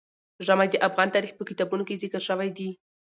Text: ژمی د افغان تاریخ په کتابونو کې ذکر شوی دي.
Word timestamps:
ژمی 0.45 0.67
د 0.71 0.75
افغان 0.87 1.07
تاریخ 1.15 1.31
په 1.35 1.43
کتابونو 1.49 1.83
کې 1.87 1.99
ذکر 2.03 2.21
شوی 2.29 2.49
دي. 2.57 2.69